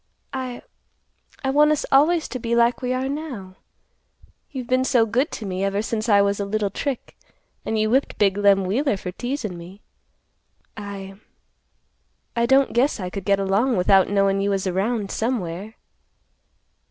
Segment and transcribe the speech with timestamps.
[0.33, 3.57] I—I want us always to be like we are now.
[4.49, 7.15] You've been so good to me ever since I was a little trick,
[7.67, 9.83] and you whipped big Lem Wheeler for teasin' me.
[10.75, 15.75] I—I don't guess I could get along without knowin' you was around somewhere."